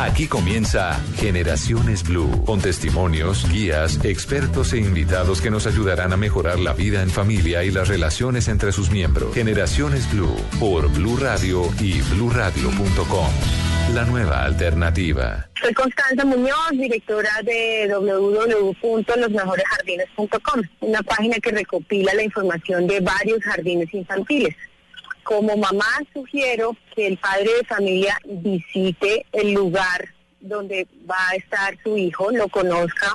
[0.00, 6.58] Aquí comienza Generaciones Blue, con testimonios, guías, expertos e invitados que nos ayudarán a mejorar
[6.58, 9.34] la vida en familia y las relaciones entre sus miembros.
[9.34, 13.28] Generaciones Blue, por Blue Radio y bluradio.com.
[13.94, 15.50] La nueva alternativa.
[15.60, 23.92] Soy Constanza Muñoz, directora de www.losmejorejardines.com, una página que recopila la información de varios jardines
[23.92, 24.56] infantiles.
[25.22, 30.08] Como mamá sugiero que el padre de familia visite el lugar
[30.40, 33.14] donde va a estar su hijo, lo conozca,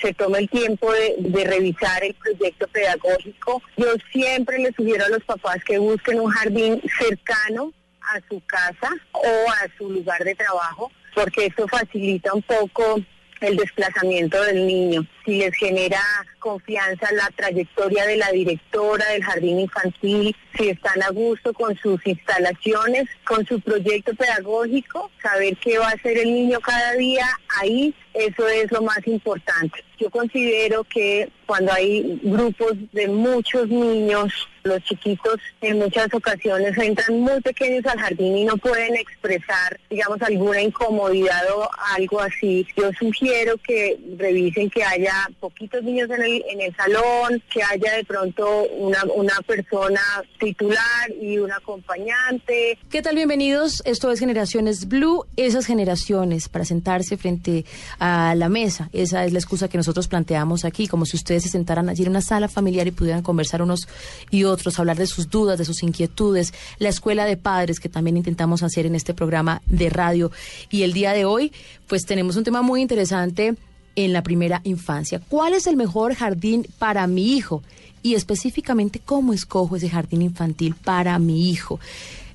[0.00, 3.62] se tome el tiempo de, de, revisar el proyecto pedagógico.
[3.76, 8.90] Yo siempre le sugiero a los papás que busquen un jardín cercano a su casa
[9.12, 12.96] o a su lugar de trabajo, porque eso facilita un poco
[13.44, 15.06] el desplazamiento del niño.
[15.24, 16.00] Si les genera
[16.38, 22.04] confianza la trayectoria de la directora del jardín infantil, si están a gusto con sus
[22.06, 27.26] instalaciones, con su proyecto pedagógico, saber qué va a hacer el niño cada día,
[27.60, 29.84] ahí eso es lo más importante.
[29.98, 37.20] Yo considero que cuando hay grupos de muchos niños, los chiquitos en muchas ocasiones entran
[37.20, 42.66] muy pequeños al jardín y no pueden expresar, digamos, alguna incomodidad o algo así.
[42.74, 47.94] Yo sugiero que revisen que haya poquitos niños en el, en el salón, que haya
[47.94, 50.00] de pronto una, una persona
[50.40, 52.78] titular y un acompañante.
[52.90, 53.16] ¿Qué tal?
[53.16, 53.82] Bienvenidos.
[53.84, 55.26] Esto es Generaciones Blue.
[55.36, 57.66] Esas generaciones para sentarse frente
[57.98, 58.88] a la mesa.
[58.94, 62.08] Esa es la excusa que nosotros planteamos aquí, como si ustedes se sentaran allí en
[62.08, 63.88] una sala familiar y pudieran conversar unos
[64.30, 68.16] y otros, hablar de sus dudas, de sus inquietudes, la escuela de padres que también
[68.16, 70.30] intentamos hacer en este programa de radio.
[70.70, 71.52] Y el día de hoy,
[71.86, 73.54] pues tenemos un tema muy interesante
[73.96, 75.20] en la primera infancia.
[75.28, 77.62] ¿Cuál es el mejor jardín para mi hijo?
[78.02, 81.80] Y específicamente, ¿cómo escojo ese jardín infantil para mi hijo?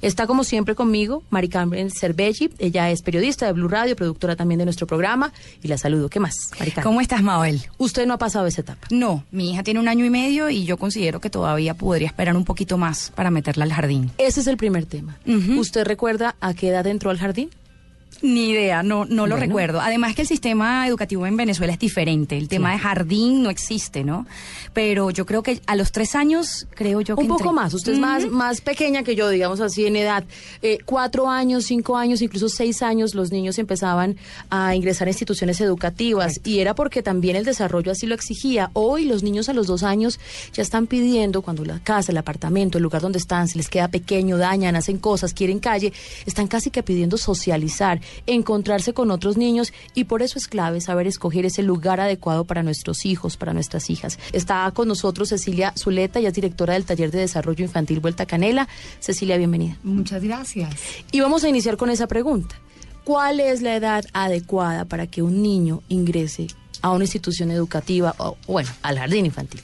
[0.01, 2.51] Está como siempre conmigo Mari Carmen Cervelli.
[2.57, 5.33] Ella es periodista de Blue Radio, productora también de nuestro programa.
[5.61, 6.09] Y la saludo.
[6.09, 7.61] ¿Qué más, Mari ¿Cómo estás, Mabel?
[7.77, 8.87] Usted no ha pasado esa etapa.
[8.91, 12.35] No, mi hija tiene un año y medio y yo considero que todavía podría esperar
[12.35, 14.11] un poquito más para meterla al jardín.
[14.17, 15.17] Ese es el primer tema.
[15.57, 17.49] ¿Usted recuerda a qué edad entró al jardín?
[18.21, 19.79] Ni idea, no, no lo recuerdo.
[19.79, 22.37] Además que el sistema educativo en Venezuela es diferente.
[22.37, 24.25] El tema de jardín no existe, ¿no?
[24.73, 27.21] Pero yo creo que a los tres años, creo yo que...
[27.21, 30.23] Un poco más, usted es más, más pequeña que yo, digamos así, en edad.
[30.61, 34.17] Eh, cuatro años, cinco años, incluso seis años, los niños empezaban
[34.49, 38.69] a ingresar a instituciones educativas y era porque también el desarrollo así lo exigía.
[38.73, 40.19] Hoy los niños a los dos años
[40.53, 43.87] ya están pidiendo, cuando la casa, el apartamento, el lugar donde están, se les queda
[43.87, 45.93] pequeño, dañan, hacen cosas, quieren calle,
[46.25, 51.07] están casi que pidiendo socializar encontrarse con otros niños y por eso es clave saber
[51.07, 54.19] escoger ese lugar adecuado para nuestros hijos, para nuestras hijas.
[54.33, 58.67] Está con nosotros Cecilia Zuleta, ella es directora del Taller de Desarrollo Infantil Vuelta Canela.
[58.99, 59.77] Cecilia, bienvenida.
[59.83, 60.75] Muchas gracias.
[61.11, 62.55] Y vamos a iniciar con esa pregunta.
[63.03, 66.47] ¿Cuál es la edad adecuada para que un niño ingrese
[66.81, 69.61] a una institución educativa o, bueno, al jardín infantil?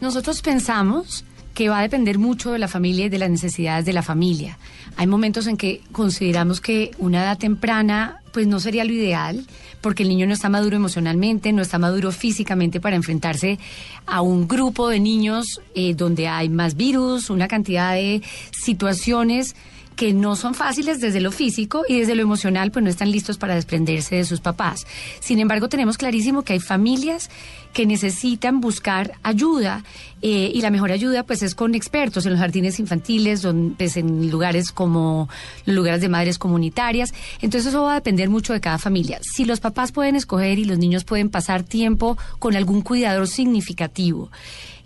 [0.00, 1.24] Nosotros pensamos
[1.60, 4.56] que va a depender mucho de la familia y de las necesidades de la familia.
[4.96, 9.44] Hay momentos en que consideramos que una edad temprana pues no sería lo ideal,
[9.82, 13.58] porque el niño no está maduro emocionalmente, no está maduro físicamente para enfrentarse
[14.06, 18.22] a un grupo de niños eh, donde hay más virus, una cantidad de
[18.52, 19.54] situaciones
[20.00, 23.36] que no son fáciles desde lo físico y desde lo emocional, pues no están listos
[23.36, 24.86] para desprenderse de sus papás.
[25.20, 27.28] Sin embargo, tenemos clarísimo que hay familias
[27.74, 29.84] que necesitan buscar ayuda
[30.22, 33.98] eh, y la mejor ayuda pues es con expertos en los jardines infantiles, donde, pues,
[33.98, 35.28] en lugares como
[35.66, 37.12] lugares de madres comunitarias.
[37.42, 39.20] Entonces eso va a depender mucho de cada familia.
[39.20, 44.30] Si los papás pueden escoger y los niños pueden pasar tiempo con algún cuidador significativo,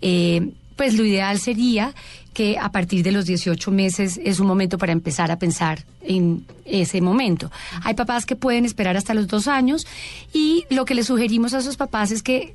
[0.02, 1.94] eh, pues lo ideal sería
[2.34, 6.44] que a partir de los 18 meses es un momento para empezar a pensar en
[6.66, 7.50] ese momento.
[7.82, 9.86] Hay papás que pueden esperar hasta los dos años
[10.34, 12.52] y lo que le sugerimos a esos papás es que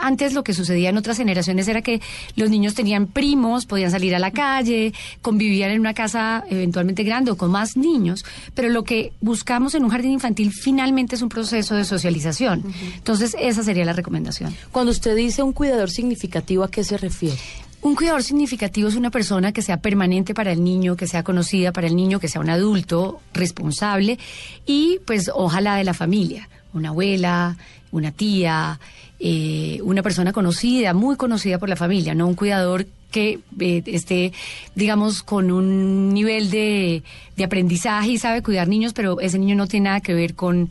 [0.00, 2.00] antes lo que sucedía en otras generaciones era que
[2.36, 4.92] los niños tenían primos, podían salir a la calle,
[5.22, 8.24] convivían en una casa eventualmente grande o con más niños,
[8.54, 12.64] pero lo que buscamos en un jardín infantil finalmente es un proceso de socialización.
[12.96, 14.54] Entonces, esa sería la recomendación.
[14.70, 17.38] Cuando usted dice un cuidador significativo, ¿a qué se refiere?
[17.84, 21.70] Un cuidador significativo es una persona que sea permanente para el niño, que sea conocida
[21.70, 24.18] para el niño, que sea un adulto responsable
[24.64, 27.58] y pues ojalá de la familia, una abuela,
[27.92, 28.80] una tía,
[29.20, 34.32] eh, una persona conocida, muy conocida por la familia, no un cuidador que eh, esté,
[34.74, 37.02] digamos, con un nivel de,
[37.36, 40.70] de aprendizaje y sabe cuidar niños, pero ese niño no tiene nada que ver con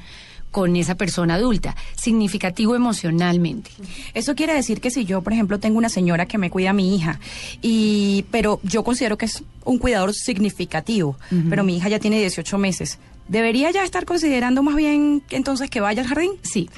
[0.53, 3.71] con esa persona adulta, significativo emocionalmente.
[4.13, 6.73] Eso quiere decir que si yo, por ejemplo, tengo una señora que me cuida a
[6.73, 7.19] mi hija,
[7.63, 11.17] y pero yo considero que es un cuidador significativo,
[11.50, 15.81] pero mi hija ya tiene 18 meses, ¿debería ya estar considerando más bien entonces que
[15.81, 16.33] vaya al jardín?
[16.44, 16.69] Sí,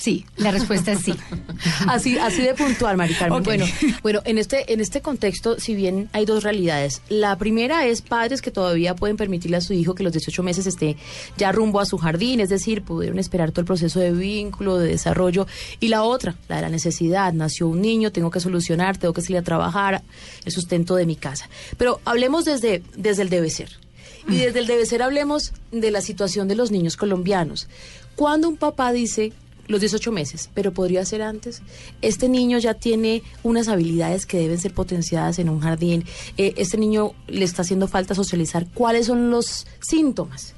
[0.00, 1.14] Sí, la respuesta es sí.
[1.86, 3.42] así, así de puntual, Mari Carmen.
[3.42, 3.66] Bueno,
[4.02, 7.02] bueno, en este, en este contexto, si bien hay dos realidades.
[7.10, 10.66] La primera es padres que todavía pueden permitirle a su hijo que los 18 meses
[10.66, 10.96] esté
[11.36, 14.88] ya rumbo a su jardín, es decir, pudieron esperar todo el proceso de vínculo, de
[14.88, 15.46] desarrollo.
[15.80, 17.34] Y la otra, la de la necesidad.
[17.34, 20.02] Nació un niño, tengo que solucionar, tengo que salir a trabajar,
[20.46, 21.50] el sustento de mi casa.
[21.76, 23.78] Pero hablemos desde, desde el debe ser.
[24.26, 27.68] Y desde el debe ser hablemos de la situación de los niños colombianos.
[28.16, 29.32] Cuando un papá dice,
[29.70, 31.62] los 18 meses, pero podría ser antes.
[32.02, 36.04] Este niño ya tiene unas habilidades que deben ser potenciadas en un jardín.
[36.36, 38.66] Eh, este niño le está haciendo falta socializar.
[38.74, 40.54] ¿Cuáles son los síntomas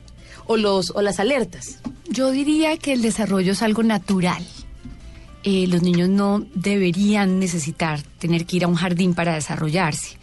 [0.46, 1.78] o, los, o las alertas?
[2.08, 4.44] Yo diría que el desarrollo es algo natural.
[5.44, 10.16] Eh, los niños no deberían necesitar tener que ir a un jardín para desarrollarse.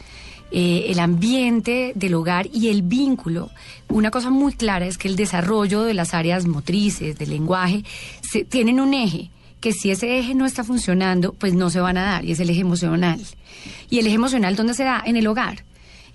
[0.51, 3.51] Eh, el ambiente del hogar y el vínculo.
[3.88, 7.84] Una cosa muy clara es que el desarrollo de las áreas motrices, del lenguaje,
[8.22, 9.30] se, tienen un eje
[9.60, 12.40] que si ese eje no está funcionando, pues no se van a dar, y es
[12.40, 13.19] el eje emocional.
[13.90, 15.04] ¿Y el eje emocional dónde se da?
[15.06, 15.63] En el hogar.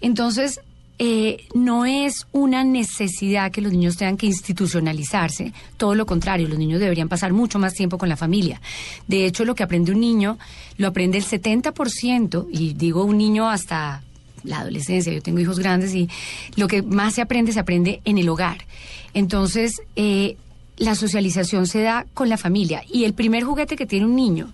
[0.01, 0.61] Entonces,
[0.99, 6.59] eh, no es una necesidad que los niños tengan que institucionalizarse, todo lo contrario, los
[6.59, 8.61] niños deberían pasar mucho más tiempo con la familia.
[9.09, 10.39] De hecho, lo que aprende un niño,
[10.79, 14.04] lo aprende el 70%, y digo un niño hasta
[14.45, 16.09] la adolescencia, yo tengo hijos grandes y
[16.57, 18.59] lo que más se aprende se aprende en el hogar.
[19.15, 20.37] Entonces, eh,
[20.77, 24.53] la socialización se da con la familia y el primer juguete que tiene un niño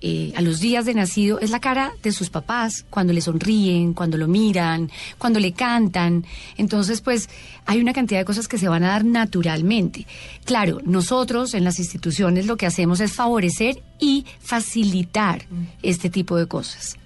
[0.00, 3.94] eh, a los días de nacido es la cara de sus papás, cuando le sonríen,
[3.94, 6.24] cuando lo miran, cuando le cantan.
[6.56, 7.28] Entonces, pues
[7.66, 10.06] hay una cantidad de cosas que se van a dar naturalmente.
[10.44, 15.44] Claro, nosotros en las instituciones lo que hacemos es favorecer y facilitar
[15.82, 16.96] este tipo de cosas.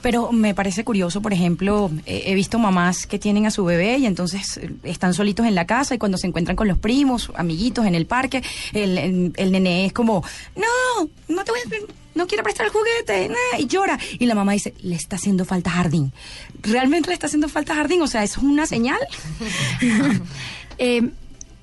[0.00, 4.06] Pero me parece curioso, por ejemplo, he visto mamás que tienen a su bebé y
[4.06, 7.84] entonces eh, están solitos en la casa y cuando se encuentran con los primos, amiguitos
[7.84, 8.42] en el parque,
[8.72, 10.22] el, el, nene es como,
[10.54, 13.96] no, no te voy a no quiero prestar el juguete, y llora.
[14.18, 16.12] Y la mamá dice, le está haciendo falta jardín.
[16.62, 18.02] ¿Realmente le está haciendo falta jardín?
[18.02, 18.98] O sea, ¿es una señal?
[20.78, 21.10] eh,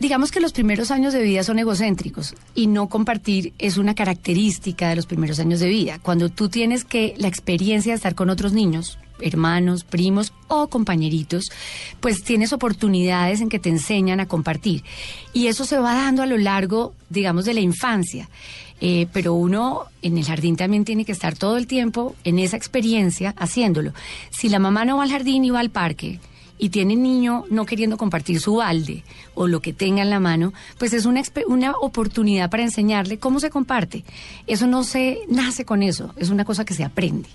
[0.06, 4.88] digamos que los primeros años de vida son egocéntricos y no compartir es una característica
[4.88, 5.98] de los primeros años de vida.
[6.00, 11.46] Cuando tú tienes que la experiencia de estar con otros niños, hermanos, primos o compañeritos,
[12.02, 14.84] pues tienes oportunidades en que te enseñan a compartir.
[15.34, 18.30] Y eso se va dando a lo largo, digamos, de la infancia.
[18.81, 22.57] Eh, pero uno en el jardín también tiene que estar todo el tiempo en esa
[22.57, 23.92] experiencia haciéndolo.
[24.30, 26.19] Si la mamá no va al jardín y va al parque,
[26.57, 29.04] y tiene niño no queriendo compartir su balde
[29.34, 33.40] o lo que tenga en la mano, pues es una, una oportunidad para enseñarle cómo
[33.40, 34.04] se comparte.
[34.48, 37.30] Eso no se nace con eso, es una cosa que se aprende.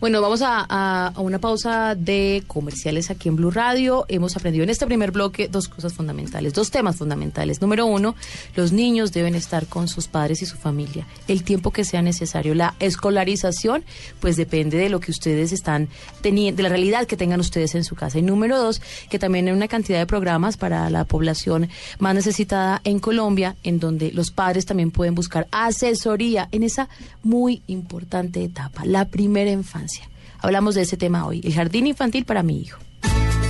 [0.00, 4.04] Bueno, vamos a, a, una pausa de comerciales aquí en Blue Radio.
[4.08, 7.60] Hemos aprendido en este primer bloque dos cosas fundamentales, dos temas fundamentales.
[7.60, 8.14] Número uno,
[8.54, 12.54] los niños deben estar con sus padres y su familia el tiempo que sea necesario.
[12.54, 13.84] La escolarización,
[14.20, 15.88] pues depende de lo que ustedes están
[16.20, 18.18] teniendo, de la realidad que tengan ustedes en su casa.
[18.34, 22.98] Número dos, que también hay una cantidad de programas para la población más necesitada en
[22.98, 26.88] Colombia, en donde los padres también pueden buscar asesoría en esa
[27.22, 30.08] muy importante etapa, la primera infancia.
[30.40, 32.78] Hablamos de ese tema hoy, el jardín infantil para mi hijo.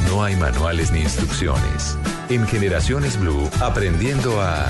[0.08, 1.98] No hay manuales ni instrucciones.
[2.28, 4.68] En Generaciones Blue, aprendiendo a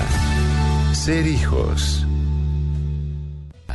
[0.93, 2.05] ser hijos.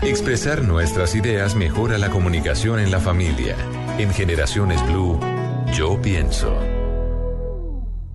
[0.03, 3.55] Expresar nuestras ideas mejora la comunicación en la familia.
[3.99, 5.21] En Generaciones Blue,
[5.73, 6.53] yo pienso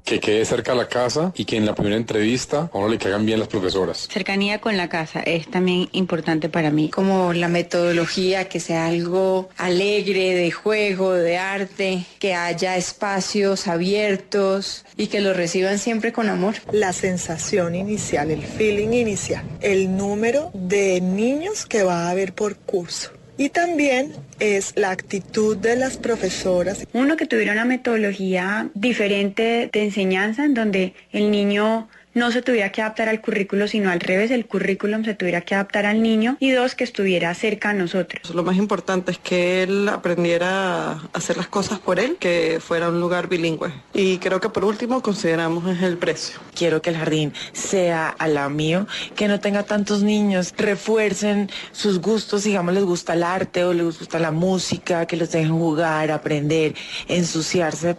[0.04, 3.00] que quede cerca de la casa y que en la primera entrevista a uno le
[3.00, 4.08] caigan bien las profesoras.
[4.12, 6.90] Cercanía con la casa es también importante para mí.
[6.90, 14.86] Como la metodología, que sea algo alegre, de juego, de arte, que haya espacios abiertos
[14.96, 16.56] y que lo reciban siempre con amor.
[16.72, 22.58] La sensación inicial, el feeling inicial, el número de niños que va a haber por
[22.58, 26.86] curso y también es la actitud de las profesoras.
[26.94, 32.72] Uno que tuviera una metodología diferente de enseñanza en donde el niño no se tuviera
[32.72, 36.38] que adaptar al currículo, sino al revés, el currículum se tuviera que adaptar al niño
[36.40, 38.34] y dos, que estuviera cerca a nosotros.
[38.34, 42.90] Lo más importante es que él aprendiera a hacer las cosas por él, que fuera
[42.90, 43.72] un lugar bilingüe.
[43.94, 46.40] Y creo que por último consideramos es el precio.
[46.56, 52.00] Quiero que el jardín sea a la mío, que no tenga tantos niños, refuercen sus
[52.00, 56.12] gustos, digamos, les gusta el arte o les gusta la música, que los dejen jugar,
[56.12, 56.76] aprender,
[57.10, 57.98] ensuciarse.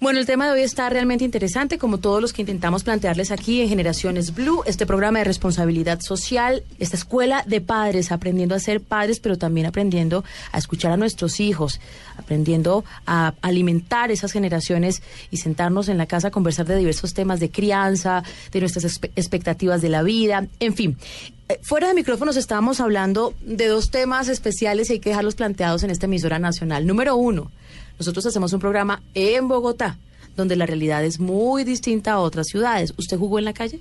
[0.00, 3.60] Bueno, el tema de hoy está realmente interesante, como todos los que intentamos plantearles aquí
[3.60, 8.80] en Generaciones Blue, este programa de responsabilidad social, esta escuela de padres, aprendiendo a ser
[8.80, 11.80] padres, pero también aprendiendo a escuchar a nuestros hijos,
[12.16, 17.38] aprendiendo a alimentar esas generaciones y sentarnos en la casa a conversar de diversos temas
[17.38, 20.96] de crianza, de nuestras expectativas de la vida, en fin.
[21.48, 25.82] Eh, fuera de micrófonos estábamos hablando de dos temas especiales y hay que dejarlos planteados
[25.82, 26.86] en esta emisora nacional.
[26.86, 27.50] Número uno,
[28.02, 29.96] nosotros hacemos un programa en Bogotá,
[30.36, 32.92] donde la realidad es muy distinta a otras ciudades.
[32.96, 33.78] ¿Usted jugó en la calle?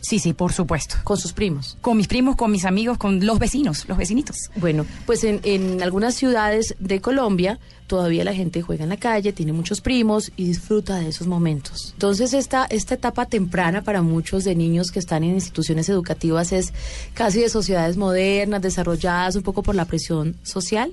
[0.00, 0.96] Sí, sí, por supuesto.
[1.04, 1.78] ¿Con sus primos?
[1.80, 4.50] Con mis primos, con mis amigos, con los vecinos, los vecinitos.
[4.56, 9.32] Bueno, pues en, en algunas ciudades de Colombia todavía la gente juega en la calle,
[9.32, 11.90] tiene muchos primos y disfruta de esos momentos.
[11.92, 16.72] Entonces esta, esta etapa temprana para muchos de niños que están en instituciones educativas es
[17.14, 20.92] casi de sociedades modernas, desarrolladas un poco por la presión social.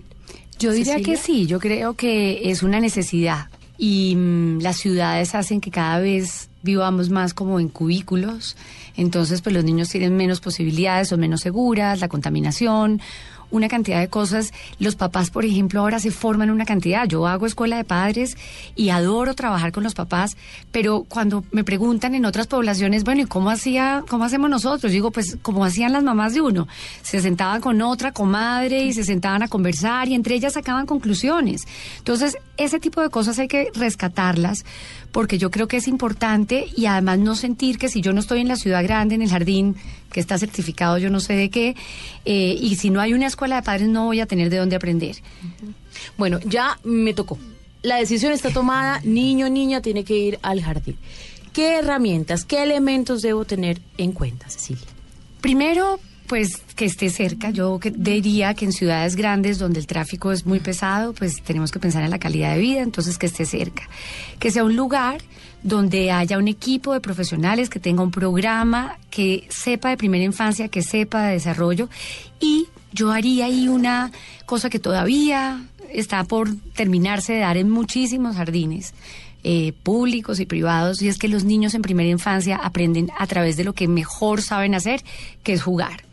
[0.60, 3.48] Yo diría que sí, yo creo que es una necesidad.
[3.78, 8.58] Y mm, las ciudades hacen que cada vez vivamos más como en cubículos,
[8.98, 13.00] entonces pues los niños tienen menos posibilidades, son menos seguras, la contaminación,
[13.51, 14.54] una cantidad de cosas.
[14.80, 17.08] Los papás, por ejemplo, ahora se forman una cantidad.
[17.08, 18.38] Yo hago escuela de padres
[18.75, 20.38] y adoro trabajar con los papás,
[20.72, 24.92] pero cuando me preguntan en otras poblaciones, bueno, ¿y cómo hacía, cómo hacemos nosotros?
[24.92, 26.68] Digo, pues como hacían las mamás de uno.
[27.01, 31.68] Se sentaban con otra comadre y se sentaban a conversar y entre ellas sacaban conclusiones.
[31.98, 34.66] Entonces, ese tipo de cosas hay que rescatarlas
[35.12, 38.42] porque yo creo que es importante y además no sentir que si yo no estoy
[38.42, 39.75] en la ciudad grande, en el jardín,
[40.17, 41.75] que está certificado yo no sé de qué,
[42.25, 44.75] eh, y si no hay una escuela de padres no voy a tener de dónde
[44.75, 45.17] aprender.
[46.17, 47.38] Bueno, ya me tocó.
[47.83, 50.97] La decisión está tomada, niño, niña tiene que ir al jardín.
[51.53, 54.88] ¿Qué herramientas, qué elementos debo tener en cuenta, Cecilia?
[55.39, 57.51] Primero, pues que esté cerca.
[57.51, 61.79] Yo diría que en ciudades grandes donde el tráfico es muy pesado, pues tenemos que
[61.79, 63.83] pensar en la calidad de vida, entonces que esté cerca.
[64.39, 65.21] Que sea un lugar
[65.64, 70.70] donde haya un equipo de profesionales que tenga un programa, que sepa de primera infancia,
[70.70, 71.90] que sepa de desarrollo.
[72.40, 74.12] Y yo haría ahí una
[74.46, 75.62] cosa que todavía
[75.92, 78.94] está por terminarse de dar en muchísimos jardines.
[79.44, 83.56] Eh, públicos y privados, y es que los niños en primera infancia aprenden a través
[83.56, 85.02] de lo que mejor saben hacer,
[85.44, 86.04] que es jugar.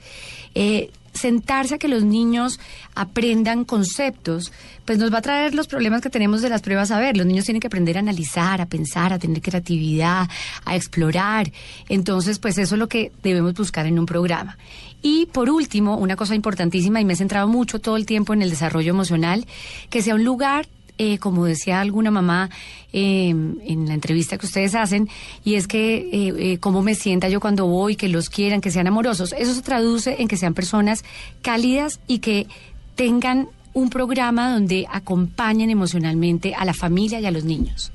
[0.54, 2.60] Eh, sentarse a que los niños
[2.94, 4.52] aprendan conceptos,
[4.84, 7.16] pues nos va a traer los problemas que tenemos de las pruebas a ver.
[7.16, 10.28] Los niños tienen que aprender a analizar, a pensar, a tener creatividad,
[10.64, 11.50] a explorar.
[11.88, 14.58] Entonces, pues eso es lo que debemos buscar en un programa.
[15.02, 18.42] Y por último, una cosa importantísima, y me he centrado mucho todo el tiempo en
[18.42, 19.46] el desarrollo emocional,
[19.90, 20.66] que sea un lugar
[20.98, 22.50] eh, como decía alguna mamá
[22.92, 25.08] eh, en la entrevista que ustedes hacen,
[25.44, 28.70] y es que eh, eh, cómo me sienta yo cuando voy, que los quieran, que
[28.70, 29.34] sean amorosos.
[29.36, 31.04] Eso se traduce en que sean personas
[31.42, 32.46] cálidas y que
[32.94, 37.90] tengan un programa donde acompañen emocionalmente a la familia y a los niños.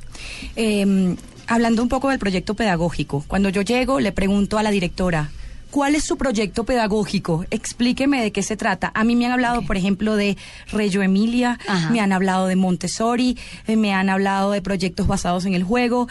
[0.58, 1.16] Em,
[1.48, 5.32] hablando un poco del proyecto pedagógico, cuando yo llego le pregunto a la directora,
[5.72, 7.46] ¿Cuál es su proyecto pedagógico?
[7.52, 8.92] Explíqueme de qué se trata.
[8.96, 10.36] A mí me han hablado, por ejemplo, de
[10.72, 11.60] Reyo Emilia,
[11.92, 16.08] me han hablado de Montessori, eh, me han hablado de proyectos basados en el juego.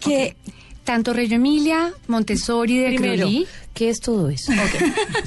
[0.00, 0.36] Que
[0.82, 3.28] tanto Reyo Emilia, Montessori de Primero,
[3.72, 4.52] ¿Qué es todo eso?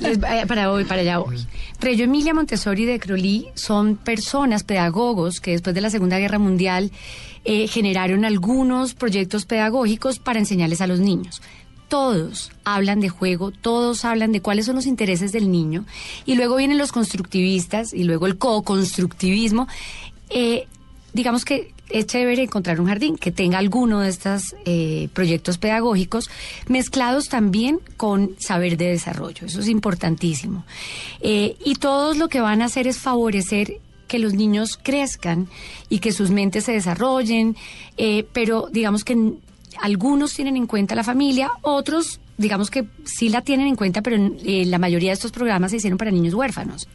[0.05, 1.37] Eh, para hoy, para allá voy.
[1.79, 6.91] Reyo Emilia Montessori de Crolí son personas, pedagogos, que después de la Segunda Guerra Mundial
[7.45, 11.41] eh, generaron algunos proyectos pedagógicos para enseñarles a los niños
[11.87, 15.85] todos hablan de juego, todos hablan de cuáles son los intereses del niño,
[16.25, 19.67] y luego vienen los constructivistas y luego el co-constructivismo.
[20.29, 20.67] Eh,
[21.13, 26.29] digamos que es chévere encontrar un jardín que tenga alguno de estos eh, proyectos pedagógicos
[26.67, 29.45] mezclados también con saber de desarrollo.
[29.45, 30.65] Eso es importantísimo.
[31.21, 35.47] Eh, y todos lo que van a hacer es favorecer que los niños crezcan
[35.89, 37.55] y que sus mentes se desarrollen,
[38.33, 39.33] pero digamos que
[39.81, 44.17] algunos tienen en cuenta la familia, otros digamos que sí la tienen en cuenta, pero
[44.17, 46.87] eh, la mayoría de estos programas se hicieron para niños huérfanos.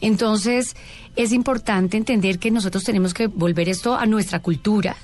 [0.00, 0.76] Entonces,
[1.16, 4.96] es importante entender que nosotros tenemos que volver esto a nuestra cultura.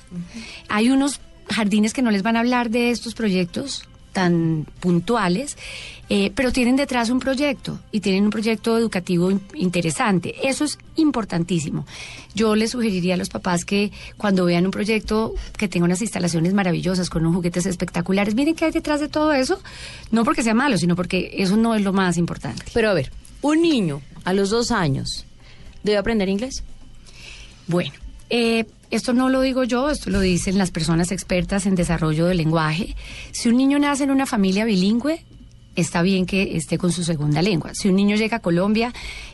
[0.69, 5.57] Hay unos jardines que no les van a hablar de estos proyectos tan puntuales,
[6.09, 10.35] eh, pero tienen detrás un proyecto y tienen un proyecto educativo interesante.
[10.47, 11.85] Eso es importantísimo.
[12.35, 16.53] Yo les sugeriría a los papás que cuando vean un proyecto que tenga unas instalaciones
[16.53, 19.59] maravillosas, con unos juguetes espectaculares, miren qué hay detrás de todo eso,
[20.11, 22.63] no porque sea malo, sino porque eso no es lo más importante.
[22.73, 25.25] Pero a ver, un niño a los dos años
[25.83, 26.63] debe aprender inglés.
[27.67, 27.93] Bueno,
[28.29, 32.37] eh, esto no lo digo yo, esto lo dicen las personas expertas en desarrollo del
[32.37, 32.95] lenguaje.
[33.31, 35.23] Si un niño nace en una familia bilingüe,
[35.75, 37.71] está bien que esté con su segunda lengua.
[37.73, 38.93] Si un niño llega a Colombia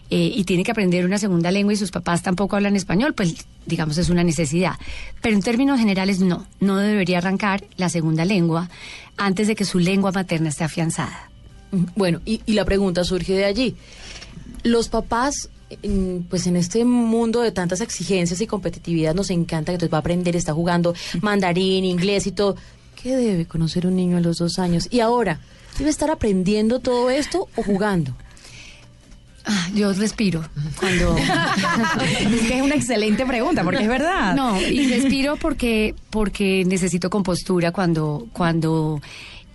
[0.09, 3.45] eh, y tiene que aprender una segunda lengua y sus papás tampoco hablan español, pues
[3.65, 4.75] digamos es una necesidad.
[5.21, 8.69] Pero en términos generales no, no debería arrancar la segunda lengua
[9.17, 11.29] antes de que su lengua materna esté afianzada.
[11.95, 13.75] Bueno, y, y la pregunta surge de allí.
[14.63, 15.49] Los papás
[16.29, 20.01] pues en este mundo de tantas exigencias y competitividad nos encanta que entonces va a
[20.01, 22.55] aprender, está jugando mandarín, inglés y todo.
[23.01, 24.87] ¿Qué debe conocer un niño a los dos años?
[24.89, 25.39] Y ahora,
[25.77, 28.15] ¿debe estar aprendiendo todo esto o jugando?
[29.45, 30.43] Ah, yo respiro
[30.79, 31.17] cuando
[32.19, 34.35] es que es una excelente pregunta porque es verdad.
[34.35, 39.01] No, y respiro porque porque necesito compostura cuando cuando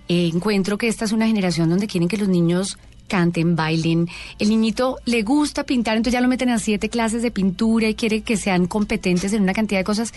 [0.09, 4.09] encuentro que esta es una generación donde quieren que los niños canten, bailen.
[4.39, 7.95] El niñito le gusta pintar, entonces ya lo meten a siete clases de pintura y
[7.95, 10.13] quiere que sean competentes en una cantidad de cosas.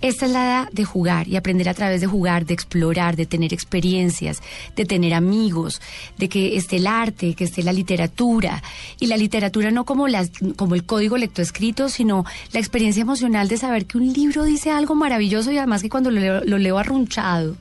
[0.00, 3.26] Esta es la edad de jugar y aprender a través de jugar, de explorar, de
[3.26, 4.42] tener experiencias,
[4.76, 5.80] de tener amigos,
[6.18, 8.62] de que esté el arte, que esté la literatura.
[8.98, 13.56] Y la literatura no como, las, como el código lectoescrito, sino la experiencia emocional de
[13.56, 17.56] saber que un libro dice algo maravilloso y además que cuando lo lo leo arrunchado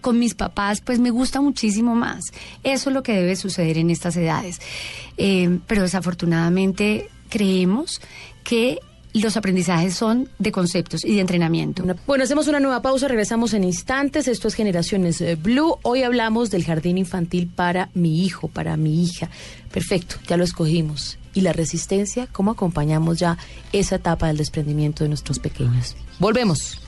[0.00, 2.24] con mis papás, pues me gusta muchísimo más.
[2.62, 4.60] Eso es lo que debe suceder en estas edades.
[5.16, 8.00] Eh, pero desafortunadamente creemos
[8.44, 8.80] que
[9.14, 11.84] los aprendizajes son de conceptos y de entrenamiento.
[12.06, 14.28] Bueno, hacemos una nueva pausa, regresamos en instantes.
[14.28, 15.78] Esto es Generaciones eh, Blue.
[15.82, 19.30] Hoy hablamos del jardín infantil para mi hijo, para mi hija.
[19.72, 21.18] Perfecto, ya lo escogimos.
[21.34, 22.26] ¿Y la resistencia?
[22.32, 23.38] ¿Cómo acompañamos ya
[23.72, 25.96] esa etapa del desprendimiento de nuestros pequeños?
[26.18, 26.87] Volvemos.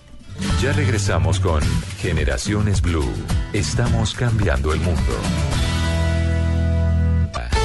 [0.61, 1.63] Ya regresamos con
[1.99, 3.11] Generaciones Blue.
[3.53, 5.13] Estamos cambiando el mundo.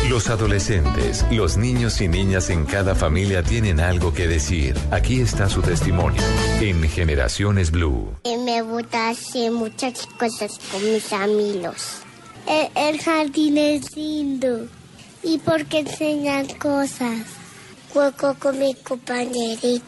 [0.10, 4.78] Los adolescentes, los niños y niñas en cada familia tienen algo que decir.
[4.92, 6.22] Aquí está su testimonio
[6.62, 8.14] en Generaciones Blue.
[8.24, 12.02] Me gusta hacer muchas cosas con mis amigos.
[12.48, 14.68] El, el jardín es lindo
[15.24, 17.45] y porque enseñan cosas
[17.96, 19.82] juego con mis compañeritos.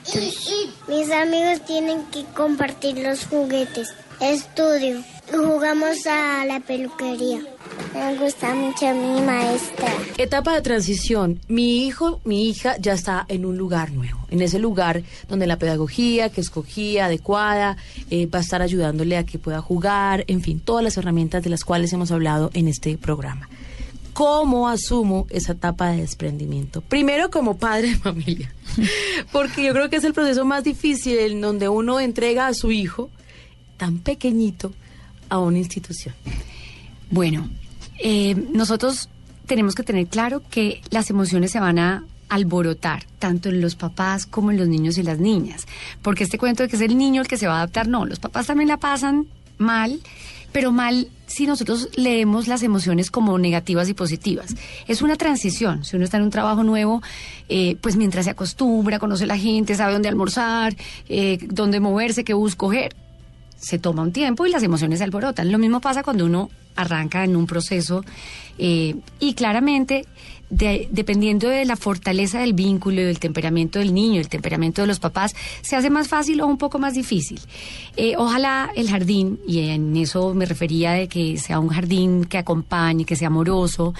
[0.87, 3.93] Mis amigos tienen que compartir los juguetes.
[4.21, 5.03] Estudio.
[5.29, 7.41] Jugamos a la peluquería.
[7.93, 9.89] Me gusta mucho mi maestra.
[10.17, 11.41] Etapa de transición.
[11.49, 14.19] Mi hijo, mi hija ya está en un lugar nuevo.
[14.31, 17.75] En ese lugar donde la pedagogía que escogía adecuada
[18.09, 20.23] eh, va a estar ayudándole a que pueda jugar.
[20.27, 23.49] En fin, todas las herramientas de las cuales hemos hablado en este programa.
[24.17, 26.81] ¿Cómo asumo esa etapa de desprendimiento?
[26.81, 28.51] Primero como padre de familia,
[29.31, 32.71] porque yo creo que es el proceso más difícil en donde uno entrega a su
[32.71, 33.11] hijo
[33.77, 34.73] tan pequeñito
[35.29, 36.15] a una institución.
[37.11, 37.47] Bueno,
[37.99, 39.07] eh, nosotros
[39.45, 44.25] tenemos que tener claro que las emociones se van a alborotar, tanto en los papás
[44.25, 45.67] como en los niños y las niñas.
[46.01, 48.03] Porque este cuento de que es el niño el que se va a adaptar, no,
[48.07, 49.27] los papás también la pasan
[49.59, 50.01] mal
[50.57, 54.55] pero mal si nosotros leemos las emociones como negativas y positivas.
[54.87, 55.85] Es una transición.
[55.85, 57.03] Si uno está en un trabajo nuevo,
[57.47, 60.75] eh, pues mientras se acostumbra, conoce a la gente, sabe dónde almorzar,
[61.09, 62.95] eh, dónde moverse, qué bus coger,
[63.55, 65.51] se toma un tiempo y las emociones se alborotan.
[65.51, 68.03] Lo mismo pasa cuando uno arranca en un proceso
[68.57, 70.07] eh, y claramente
[70.49, 74.99] dependiendo de la fortaleza del vínculo y del temperamento del niño, el temperamento de los
[74.99, 77.39] papás, se hace más fácil o un poco más difícil.
[77.97, 82.37] Eh, ojalá el jardín, y en eso me refería de que sea un jardín que
[82.37, 83.93] acompañe, que sea amoroso,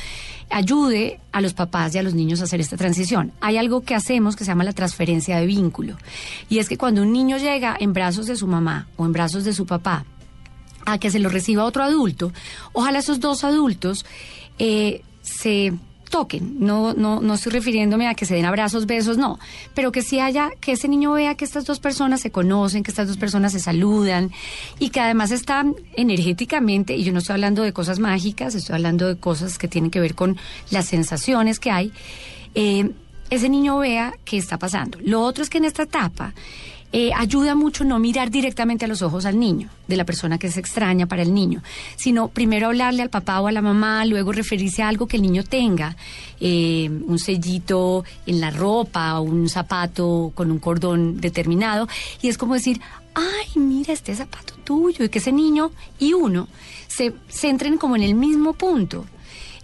[0.50, 3.34] ayude a los papás y a los niños a hacer esta transición.
[3.42, 5.98] Hay algo que hacemos que se llama la transferencia de vínculo.
[6.50, 9.44] Y es que cuando un niño llega en brazos de su mamá o en brazos
[9.44, 10.06] de su papá,
[10.86, 12.32] a que se lo reciba otro adulto,
[12.72, 14.06] ojalá esos dos adultos
[14.58, 15.74] eh, se
[16.10, 16.58] toquen.
[16.60, 19.40] No, no, no estoy refiriéndome a que se den abrazos, besos, no.
[19.74, 22.92] Pero que sí haya, que ese niño vea que estas dos personas se conocen, que
[22.92, 24.32] estas dos personas se saludan
[24.80, 29.08] y que además están energéticamente, y yo no estoy hablando de cosas mágicas, estoy hablando
[29.08, 30.38] de cosas que tienen que ver con
[30.70, 31.92] las sensaciones que hay.
[32.56, 32.92] Eh,
[33.30, 34.98] ese niño vea qué está pasando.
[35.04, 36.34] Lo otro es que en esta etapa
[36.94, 40.48] eh, ayuda mucho no mirar directamente a los ojos al niño, de la persona que
[40.48, 41.62] es extraña para el niño,
[41.98, 45.24] sino primero hablarle al papá o a la mamá, luego referirse a algo que el
[45.24, 45.98] niño tenga,
[46.40, 51.90] eh, un sellito en la ropa, o un zapato con un cordón determinado,
[52.22, 52.80] y es como decir,
[53.14, 56.48] ay, mira este zapato tuyo, y que ese niño y uno
[56.88, 59.06] se centren como en el mismo punto.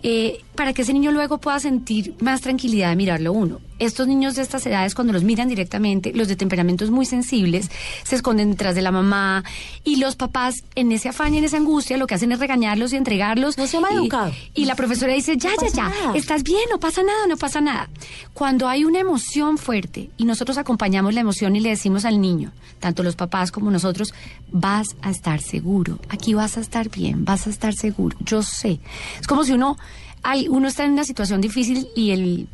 [0.05, 3.59] Eh, para que ese niño luego pueda sentir más tranquilidad de mirarlo uno.
[3.79, 7.69] Estos niños de estas edades, cuando los miran directamente, los de temperamentos muy sensibles,
[8.03, 9.43] se esconden detrás de la mamá
[9.83, 12.93] y los papás, en ese afán y en esa angustia, lo que hacen es regañarlos
[12.93, 13.57] y entregarlos.
[13.57, 14.31] No se llama y, educado.
[14.53, 16.15] y la profesora dice, ya, ya, ya, nada.
[16.15, 17.89] estás bien, no pasa nada, no pasa nada.
[18.33, 22.51] Cuando hay una emoción fuerte y nosotros acompañamos la emoción y le decimos al niño,
[22.79, 24.13] tanto los papás como nosotros,
[24.51, 28.79] vas a estar seguro, aquí vas a estar bien, vas a estar seguro, yo sé.
[29.19, 29.77] Es como si uno,
[30.23, 32.47] hay, uno está en una situación difícil y el,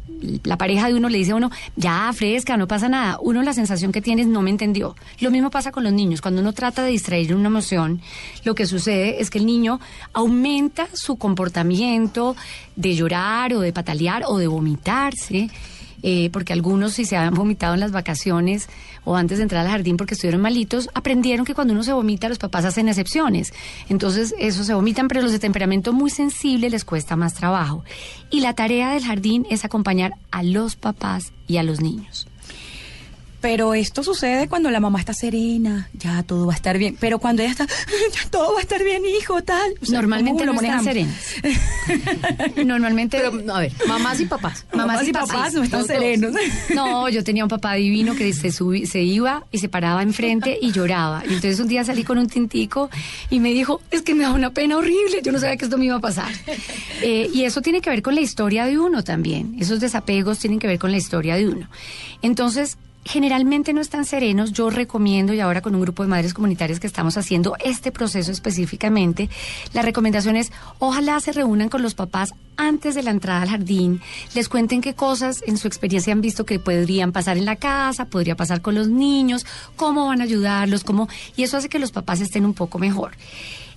[0.44, 3.18] la pareja de uno le dice a uno, ya, fresca, no pasa nada.
[3.22, 4.96] Uno la sensación que tiene es no me entendió.
[5.20, 6.22] Lo mismo pasa con los niños.
[6.22, 8.02] Cuando uno trata de distraer una emoción,
[8.44, 9.80] lo que sucede es que el niño
[10.14, 12.36] aumenta su comportamiento
[12.76, 15.50] de llorar o de patalear o de vomitarse.
[16.04, 18.70] Eh, porque algunos si se habían vomitado en las vacaciones
[19.04, 22.30] o antes de entrar al jardín porque estuvieron malitos, aprendieron que cuando uno se vomita
[22.30, 23.54] los papás hacen excepciones.
[23.90, 27.84] Entonces, eso se vomitan, pero los de temperamento muy sensible les cuesta más trabajo.
[28.30, 32.29] Y la tarea del jardín es acompañar a los papás y a los niños.
[33.42, 36.98] Pero esto sucede cuando la mamá está serena, ya todo va a estar bien.
[37.00, 37.66] Pero cuando ella está,
[38.14, 39.72] ya todo va a estar bien, hijo, tal.
[39.82, 41.16] O sea, Normalmente ¿cómo no están serenas.
[42.66, 43.18] Normalmente...
[43.18, 44.66] Pero, a ver, mamás y papás.
[44.74, 46.34] Mamás y papás no están serenos.
[46.74, 50.58] No, yo tenía un papá divino que se, subi- se iba y se paraba enfrente
[50.62, 51.24] y lloraba.
[51.26, 52.90] Y entonces un día salí con un tintico
[53.30, 55.78] y me dijo, es que me da una pena horrible, yo no sabía que esto
[55.78, 56.32] me iba a pasar.
[57.02, 59.56] Eh, y eso tiene que ver con la historia de uno también.
[59.60, 61.70] Esos desapegos tienen que ver con la historia de uno.
[62.22, 64.52] Entonces, generalmente no están serenos.
[64.52, 68.32] Yo recomiendo, y ahora con un grupo de madres comunitarias que estamos haciendo este proceso
[68.32, 69.30] específicamente,
[69.74, 74.02] la recomendación es, ojalá se reúnan con los papás antes de la entrada al jardín,
[74.36, 78.06] les cuenten qué cosas en su experiencia han visto que podrían pasar en la casa,
[78.06, 79.46] podría pasar con los niños,
[79.78, 81.08] cómo van a ayudarlos, cómo,
[81.38, 83.14] y eso hace que los papás estén un poco mejor.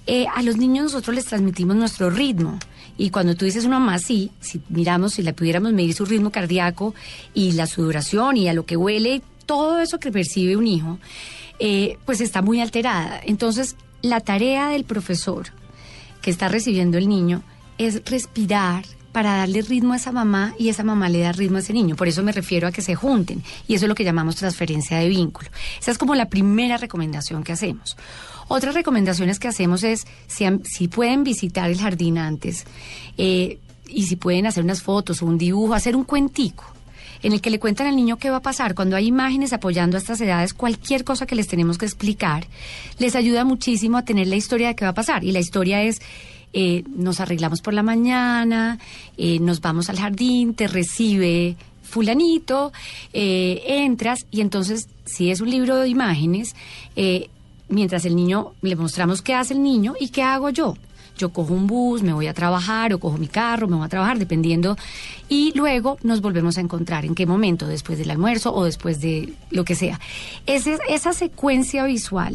[0.06, 2.58] Eh, a los niños nosotros les transmitimos nuestro ritmo.
[2.98, 6.30] Y cuando tú dices una mamá, sí, si miramos, si le pudiéramos medir su ritmo
[6.30, 6.94] cardíaco
[7.34, 10.98] y la sudoración y a lo que huele, todo eso que percibe un hijo,
[11.58, 13.20] eh, pues está muy alterada.
[13.24, 15.46] Entonces, la tarea del profesor
[16.20, 17.42] que está recibiendo el niño
[17.78, 21.60] es respirar para darle ritmo a esa mamá y esa mamá le da ritmo a
[21.60, 21.96] ese niño.
[21.96, 23.42] Por eso me refiero a que se junten.
[23.68, 25.50] Y eso es lo que llamamos transferencia de vínculo.
[25.80, 27.96] Esa es como la primera recomendación que hacemos.
[28.48, 32.64] Otras recomendaciones que hacemos es, si, si pueden visitar el jardín antes,
[33.18, 36.64] eh, y si pueden hacer unas fotos o un dibujo, hacer un cuentico
[37.22, 38.74] en el que le cuentan al niño qué va a pasar.
[38.74, 42.46] Cuando hay imágenes apoyando a estas edades, cualquier cosa que les tenemos que explicar,
[42.98, 45.22] les ayuda muchísimo a tener la historia de qué va a pasar.
[45.22, 46.00] Y la historia es,
[46.52, 48.78] eh, nos arreglamos por la mañana,
[49.16, 52.72] eh, nos vamos al jardín, te recibe fulanito,
[53.12, 56.56] eh, entras y entonces, si es un libro de imágenes,
[56.96, 57.28] eh,
[57.72, 60.76] mientras el niño, le mostramos qué hace el niño y qué hago yo.
[61.18, 63.88] Yo cojo un bus, me voy a trabajar o cojo mi carro, me voy a
[63.88, 64.76] trabajar, dependiendo.
[65.28, 67.04] Y luego nos volvemos a encontrar.
[67.04, 67.66] ¿En qué momento?
[67.66, 70.00] Después del almuerzo o después de lo que sea.
[70.46, 72.34] Ese- esa secuencia visual,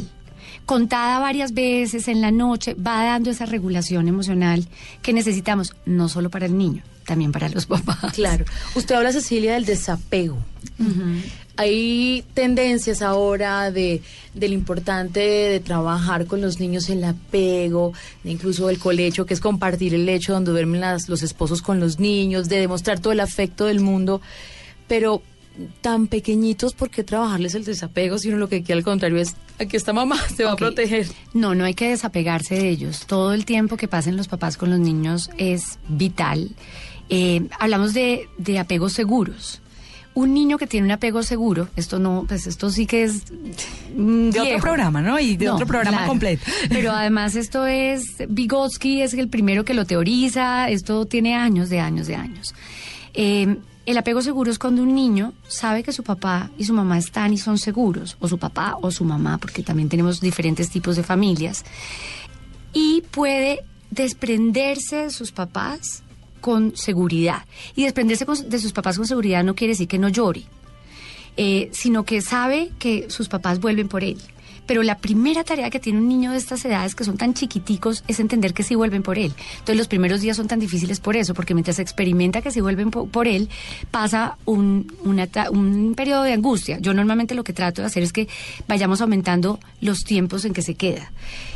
[0.68, 4.68] contada varias veces en la noche, va dando esa regulación emocional
[5.02, 8.14] que necesitamos, no solo para el niño, también para los papás.
[8.14, 8.46] Claro.
[8.76, 10.38] Usted habla, Cecilia, del desapego.
[11.58, 14.02] Hay tendencias ahora de,
[14.34, 17.94] de lo importante de, trabajar con los niños el apego,
[18.24, 21.80] de incluso el colecho, que es compartir el lecho donde duermen las- los esposos con
[21.80, 24.22] los niños, de demostrar todo el afecto del mundo.
[24.88, 25.22] Pero
[25.82, 28.20] tan pequeñitos, ¿por qué trabajarles el desapego?
[28.20, 31.08] Si uno lo que quiere al contrario es, aquí está mamá, te va a proteger.
[31.34, 33.06] No, no hay que desapegarse de ellos.
[33.08, 36.52] Todo el tiempo que pasen los papás con los niños es vital.
[37.10, 39.62] Eh, hablamos de, de apegos seguros.
[40.18, 43.26] Un niño que tiene un apego seguro, esto no, pues esto sí que es
[43.96, 45.20] mm, De otro programa, ¿no?
[45.20, 46.10] Y de No, otro programa claro.
[46.10, 46.44] completo.
[46.70, 51.82] Pero además esto es, Vygotsky es el primero que lo teoriza, esto tiene años de
[51.82, 52.56] años de años.
[53.14, 56.98] Eh, el apego seguro es cuando un niño sabe que su papá y su mamá
[56.98, 60.96] están y son seguros, o su papá o su mamá, porque también tenemos diferentes tipos
[60.96, 61.64] de familias,
[62.74, 63.60] y puede
[63.92, 66.02] desprenderse de sus papás
[66.48, 67.44] con seguridad.
[67.76, 70.44] Y desprenderse con- de sus papás con seguridad no quiere decir que no llore,
[71.36, 74.18] eh, sino que sabe que sus papás vuelven por él.
[74.66, 78.04] Pero la primera tarea que tiene un niño de estas edades, que son tan chiquiticos,
[78.10, 79.32] es entender que sí vuelven por él.
[79.60, 82.92] Entonces los primeros días son tan difíciles por eso, porque mientras experimenta que sí vuelven
[82.92, 83.48] po- por, él,
[83.92, 86.80] pasa un, una un periodo de angustia.
[86.80, 88.28] Yo normalmente lo que trato de hacer es que
[88.68, 91.12] vayamos aumentando los tiempos en que se queda.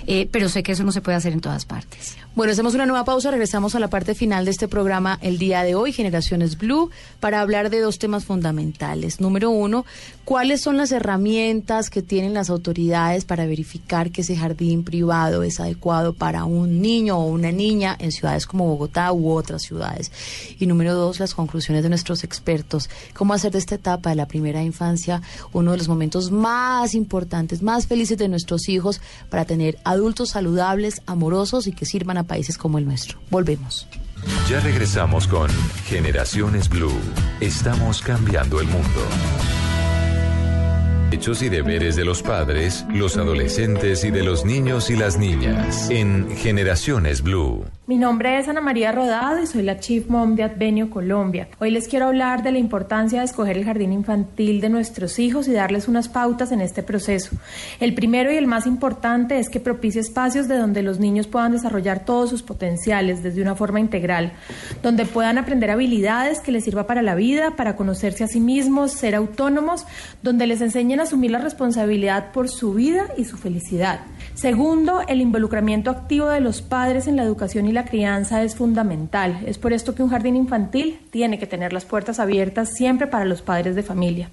[0.07, 2.17] Eh, pero sé que eso no se puede hacer en todas partes.
[2.33, 5.63] Bueno, hacemos una nueva pausa, regresamos a la parte final de este programa el día
[5.63, 6.89] de hoy, Generaciones Blue,
[7.19, 9.19] para hablar de dos temas fundamentales.
[9.19, 9.85] Número uno,
[10.23, 15.59] ¿cuáles son las herramientas que tienen las autoridades para verificar que ese jardín privado es
[15.59, 20.09] adecuado para un niño o una niña en ciudades como Bogotá u otras ciudades.
[20.57, 22.89] Y número dos, las conclusiones de nuestros expertos.
[23.13, 27.61] Cómo hacer de esta etapa de la primera infancia uno de los momentos más importantes,
[27.61, 32.57] más felices de nuestros hijos para tener adultos saludables, amorosos y que sirvan a países
[32.57, 33.19] como el nuestro.
[33.29, 33.87] Volvemos.
[34.49, 35.49] Ya regresamos con
[35.85, 36.99] Generaciones Blue.
[37.39, 39.01] Estamos cambiando el mundo.
[41.13, 45.89] Hechos y deberes de los padres, los adolescentes y de los niños y las niñas
[45.89, 47.65] en Generaciones Blue.
[47.85, 51.49] Mi nombre es Ana María Rodado y soy la Chief Mom de Advenio Colombia.
[51.59, 55.49] Hoy les quiero hablar de la importancia de escoger el jardín infantil de nuestros hijos
[55.49, 57.35] y darles unas pautas en este proceso.
[57.81, 61.51] El primero y el más importante es que propicie espacios de donde los niños puedan
[61.51, 64.31] desarrollar todos sus potenciales desde una forma integral,
[64.81, 68.93] donde puedan aprender habilidades que les sirva para la vida, para conocerse a sí mismos,
[68.93, 69.85] ser autónomos,
[70.23, 74.01] donde les enseñen asumir la responsabilidad por su vida y su felicidad.
[74.33, 79.39] Segundo, el involucramiento activo de los padres en la educación y la crianza es fundamental.
[79.45, 83.25] Es por esto que un jardín infantil tiene que tener las puertas abiertas siempre para
[83.25, 84.29] los padres de familia.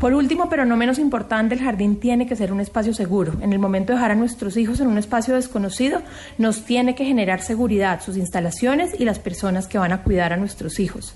[0.00, 3.34] Por último, pero no menos importante, el jardín tiene que ser un espacio seguro.
[3.40, 6.02] En el momento de dejar a nuestros hijos en un espacio desconocido,
[6.38, 10.36] nos tiene que generar seguridad sus instalaciones y las personas que van a cuidar a
[10.36, 11.14] nuestros hijos.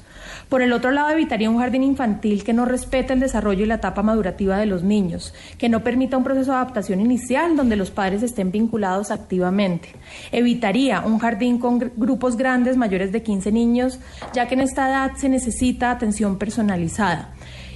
[0.49, 3.77] Por el otro lado, evitaría un jardín infantil que no respete el desarrollo y la
[3.77, 7.91] etapa madurativa de los niños, que no permita un proceso de adaptación inicial donde los
[7.91, 9.91] padres estén vinculados activamente.
[10.31, 13.99] Evitaría un jardín con grupos grandes mayores de 15 niños,
[14.35, 17.33] ya que en esta edad se necesita atención personalizada.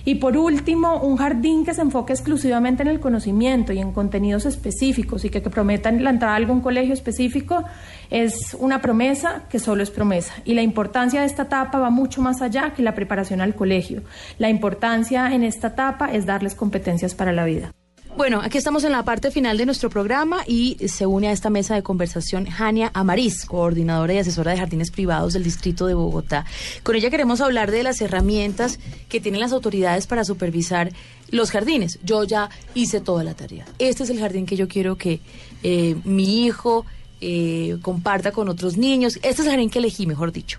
[0.07, 4.47] Y por último, un jardín que se enfoque exclusivamente en el conocimiento y en contenidos
[4.47, 7.65] específicos y que, que prometan la entrada a algún colegio específico
[8.09, 10.33] es una promesa que solo es promesa.
[10.45, 14.05] Y la importancia de esta etapa va mucho más allá que la preparación al colegio.
[14.39, 17.73] La importancia en esta etapa es darles competencias para la vida.
[18.17, 21.51] Bueno, aquí estamos en la parte final de nuestro programa y se une a esta
[21.51, 26.47] mesa de conversación Jania Amariz, coordinadora y asesora de jardines privados del Distrito de Bogotá.
[26.83, 30.93] Con ella queremos hablar de las herramientas que tienen las autoridades para supervisar
[31.31, 31.99] los jardines.
[32.05, 33.67] Yo ya hice toda la tarea.
[33.79, 35.21] Este es el jardín que yo quiero que
[35.63, 36.87] eh, mi hijo
[37.21, 39.17] eh, comparta con otros niños.
[39.17, 40.59] Este es el jardín que elegí, mejor dicho.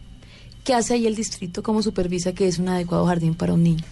[0.63, 1.63] ¿Qué hace ahí el distrito?
[1.63, 3.83] ¿Cómo supervisa que es un adecuado jardín para un niño?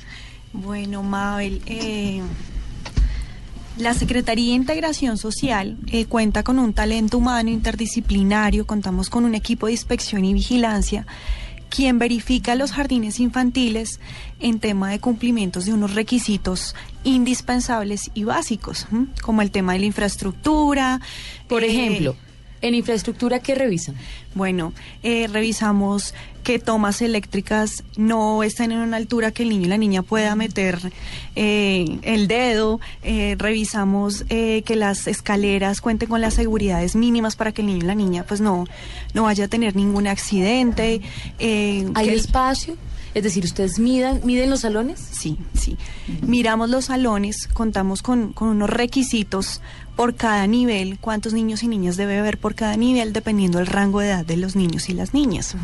[0.54, 2.22] Bueno, Mabel, eh,
[3.78, 9.36] la Secretaría de Integración Social eh, cuenta con un talento humano interdisciplinario, contamos con un
[9.36, 11.06] equipo de inspección y vigilancia
[11.70, 14.00] quien verifica los jardines infantiles
[14.40, 18.88] en tema de cumplimientos de unos requisitos indispensables y básicos,
[19.22, 21.02] como el tema de la infraestructura.
[21.50, 22.16] Por eh, ejemplo,
[22.68, 23.96] en infraestructura, ¿qué revisan?
[24.34, 24.74] Bueno,
[25.04, 29.78] eh, revisamos que tomas eléctricas no estén en una altura que el niño y la
[29.78, 30.80] niña pueda meter
[31.36, 32.80] eh, el dedo.
[33.04, 37.88] Eh, revisamos que las escaleras cuenten con las seguridades mínimas para que el niño y
[37.88, 38.66] la niña pues no,
[39.14, 41.02] no vaya a tener ningún accidente.
[41.40, 42.78] ¿Hay espacio?
[43.16, 45.00] Es decir, ¿ustedes midan, miden los salones?
[45.00, 45.78] Sí, sí.
[46.22, 49.62] Miramos los salones, contamos con, con unos requisitos
[49.96, 54.02] por cada nivel, cuántos niños y niñas debe haber por cada nivel, dependiendo del rango
[54.02, 55.56] de edad de los niños y las niñas.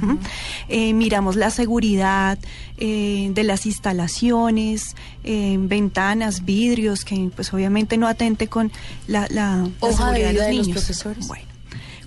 [0.69, 2.39] Eh, miramos la seguridad
[2.77, 8.71] eh, de las instalaciones, eh, ventanas, vidrios, que pues obviamente no atente con
[9.07, 10.69] la, la, seguridad de los niños.
[10.69, 11.27] profesores.
[11.27, 11.50] Bueno,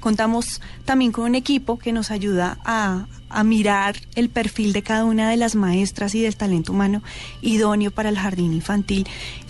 [0.04, 3.06] contamos también con un equipo que nos ayuda a,
[3.42, 7.02] mirar el perfil de cada una de las maestras y del talento humano
[7.40, 9.08] idóneo para el jardín infantil.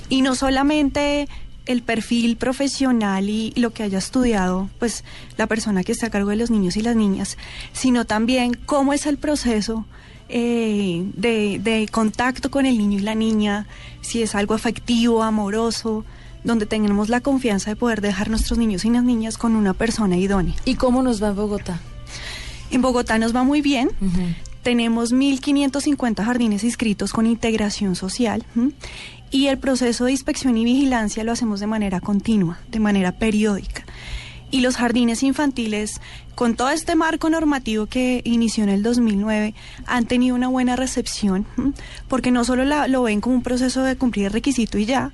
[0.09, 1.29] Y no solamente
[1.67, 5.05] el perfil profesional y lo que haya estudiado, pues
[5.37, 7.37] la persona que está a cargo de los niños y las niñas,
[7.73, 9.85] sino también cómo es el proceso
[10.29, 13.67] eh, de, contacto con el niño y la niña,
[14.01, 16.05] si es algo afectivo, amoroso,
[16.45, 20.17] donde tengamos la confianza de poder dejar nuestros niños y las niñas con una persona
[20.17, 20.55] idónea.
[20.65, 21.81] ¿Y cómo nos va en Bogotá?
[22.71, 23.91] En Bogotá nos va muy bien.
[24.63, 28.45] Tenemos 1.550 jardines inscritos con integración social
[29.31, 33.85] y el proceso de inspección y vigilancia lo hacemos de manera continua, de manera periódica.
[34.51, 36.01] Y los jardines infantiles,
[36.37, 39.53] con todo este marco normativo que inició en el 2009,
[39.87, 41.47] han tenido una buena recepción,
[42.07, 45.11] porque no solo lo ven como un proceso de cumplir el requisito y ya,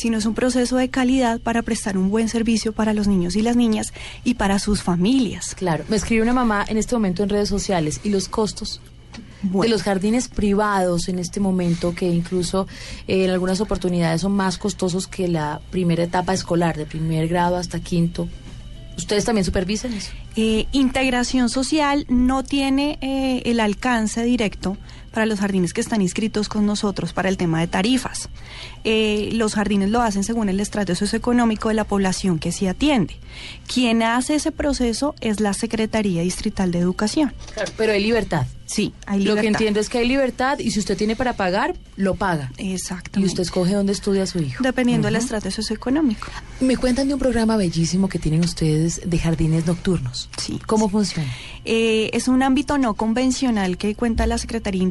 [0.00, 3.42] sino es un proceso de calidad para prestar un buen servicio para los niños y
[3.42, 3.92] las niñas
[4.24, 5.54] y para sus familias.
[5.54, 8.80] Claro, me escribe una mamá en este momento en redes sociales, ¿y los costos?
[9.42, 12.66] de los jardines privados en este momento, que incluso
[13.08, 17.56] eh, en algunas oportunidades son más costosos que la primera etapa escolar, de primer grado
[17.56, 18.28] hasta quinto.
[18.98, 20.12] ¿Ustedes también supervisan eso?
[20.36, 24.76] Eh, integración social no tiene eh, el alcance directo
[25.12, 28.28] para los jardines que están inscritos con nosotros para el tema de tarifas.
[28.84, 33.16] Eh, los jardines lo hacen según el estrato socioeconómico de la población que se atiende.
[33.72, 37.32] Quien hace ese proceso es la Secretaría Distrital de Educación.
[37.76, 38.46] pero hay libertad.
[38.70, 39.36] Sí, hay libertad.
[39.36, 42.52] Lo que entiendo es que hay libertad y si usted tiene para pagar, lo paga.
[42.56, 43.18] Exacto.
[43.18, 44.62] Y usted escoge dónde estudia su hijo.
[44.62, 46.28] Dependiendo del estrato socioeconómico.
[46.60, 50.30] Me cuentan de un programa bellísimo que tienen ustedes de jardines nocturnos.
[50.36, 50.60] Sí.
[50.66, 51.28] ¿Cómo funciona?
[51.64, 54.84] Eh, es un ámbito no convencional que cuenta la Secretaría de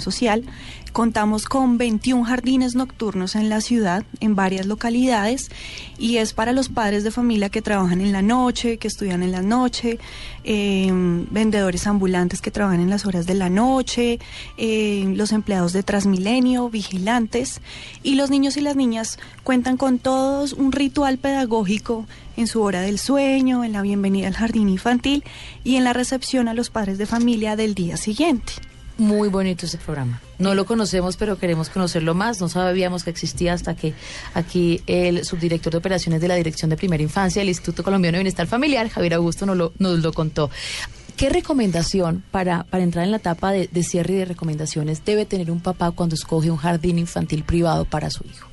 [0.00, 0.44] Social.
[0.92, 5.50] Contamos con 21 jardines nocturnos en la ciudad, en varias localidades,
[5.98, 9.32] y es para los padres de familia que trabajan en la noche, que estudian en
[9.32, 9.98] la noche,
[10.44, 10.90] eh,
[11.30, 14.18] vendedores ambulantes que trabajan en las horas de la noche,
[14.58, 17.60] eh, los empleados de Transmilenio, vigilantes,
[18.02, 22.80] y los niños y las niñas cuentan con todos un ritual pedagógico en su hora
[22.80, 25.24] del sueño, en la bienvenida al jardín infantil
[25.64, 28.52] y en la recepción a los padres de familia del día siguiente.
[28.98, 30.20] Muy bonito ese programa.
[30.38, 32.40] No lo conocemos, pero queremos conocerlo más.
[32.40, 33.94] No sabíamos que existía hasta que
[34.34, 38.20] aquí el subdirector de operaciones de la Dirección de Primera Infancia del Instituto Colombiano de
[38.20, 40.50] Bienestar Familiar, Javier Augusto, nos lo, contó.
[41.16, 45.26] ¿Qué recomendación para, para entrar en la etapa de, de cierre y de recomendaciones debe
[45.26, 48.52] tener un papá cuando escoge un jardín infantil privado para su hijo?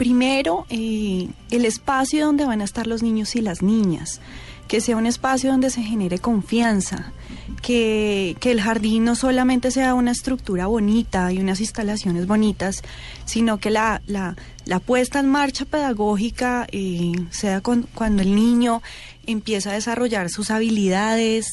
[0.00, 4.22] Primero, eh, el espacio donde van a estar los niños y las niñas,
[4.70, 7.12] que sea un espacio donde se genere confianza,
[7.60, 12.82] que, que, el jardín no solamente sea una estructura bonita y unas instalaciones bonitas,
[13.24, 18.80] sino que la, la, la puesta en marcha pedagógica eh, sea con, cuando el niño
[19.26, 21.48] empieza a desarrollar sus habilidades,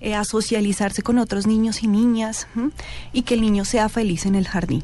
[0.00, 2.46] eh, a socializarse con otros niños y niñas,
[3.12, 4.82] y que el niño sea feliz en el jardín.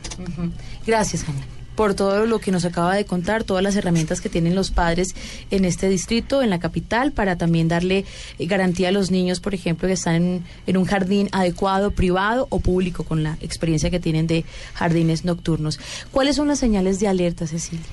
[0.84, 4.56] Gracias, Janet por todo lo que nos acaba de contar, todas las herramientas que tienen
[4.56, 5.14] los padres
[5.52, 8.04] en este distrito, en la capital, para también darle
[8.40, 13.04] garantía a los niños, por ejemplo, que están en, un jardín adecuado, privado o público,
[13.04, 15.78] con la experiencia que tienen de jardines nocturnos.
[16.10, 17.86] ¿Cuáles son las señales de alerta, Cecilia?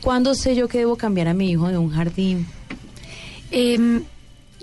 [0.00, 2.44] ¿Cuándo sé yo que debo cambiar a mi hijo de un jardín?
[3.52, 4.00] Eh,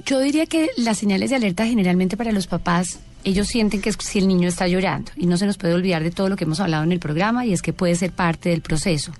[0.05, 3.97] yo diría que las señales de alerta generalmente para los papás ellos sienten que es
[3.99, 6.45] si el niño está llorando y no se nos puede olvidar de todo lo que
[6.45, 9.11] hemos hablado en el programa y es que puede ser parte del proceso.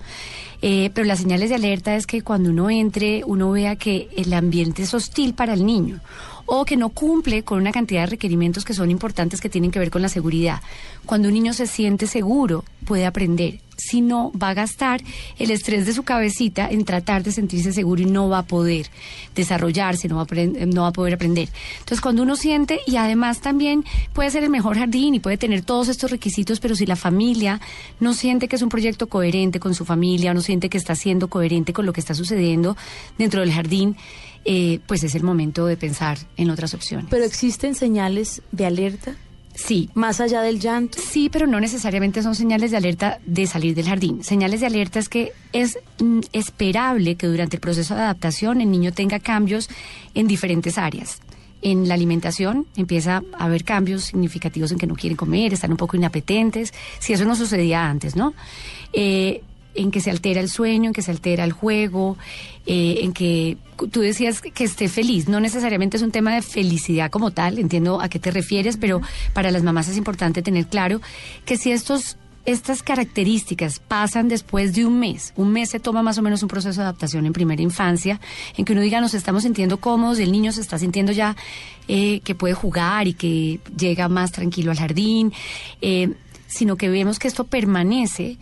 [0.62, 4.34] Eh, pero las señales de alerta es que cuando uno entre, uno vea que el
[4.34, 6.00] ambiente es hostil para el niño
[6.45, 9.79] o que no cumple con una cantidad de requerimientos que son importantes que tienen que
[9.79, 10.62] ver con la seguridad.
[11.05, 13.60] Cuando un niño se siente seguro, puede aprender.
[13.77, 15.01] Si no, va a gastar
[15.38, 18.88] el estrés de su cabecita en tratar de sentirse seguro y no va a poder
[19.36, 21.49] desarrollarse, no va a, no va a poder aprender.
[21.79, 25.62] Entonces, cuando uno siente, y además también puede ser el mejor jardín y puede tener
[25.62, 27.60] todos estos requisitos, pero si la familia
[27.99, 31.27] no siente que es un proyecto coherente con su familia, no siente que está siendo
[31.27, 32.77] coherente con lo que está sucediendo
[33.17, 33.97] dentro del jardín,
[34.45, 37.08] eh, pues es el momento de pensar en otras opciones.
[37.10, 39.15] ¿Pero existen señales de alerta?
[39.55, 39.89] Sí.
[39.93, 40.99] ¿Más allá del llanto?
[41.01, 44.23] Sí, pero no necesariamente son señales de alerta de salir del jardín.
[44.23, 48.69] Señales de alerta es que es mm, esperable que durante el proceso de adaptación el
[48.69, 49.69] niño tenga cambios
[50.13, 51.21] en diferentes áreas.
[51.62, 55.77] En la alimentación empieza a haber cambios significativos en que no quieren comer, están un
[55.77, 58.34] poco inapetentes, si eso no sucedía antes, ¿no?
[58.93, 59.41] Eh,
[59.75, 62.17] en que se altera el sueño, en que se altera el juego,
[62.65, 63.57] eh, en que
[63.91, 65.27] tú decías que esté feliz.
[65.27, 69.01] No necesariamente es un tema de felicidad como tal, entiendo a qué te refieres, pero
[69.33, 71.01] para las mamás es importante tener claro
[71.45, 75.33] que si estos estas características pasan después de un mes.
[75.35, 78.19] Un mes se toma más o menos un proceso de adaptación en primera infancia,
[78.55, 81.35] en que uno diga nos estamos sintiendo cómodos, el niño se está sintiendo ya
[81.88, 85.33] eh, que puede jugar y que llega más tranquilo al jardín,
[85.81, 86.13] eh,
[86.47, 88.38] sino que vemos que esto permanece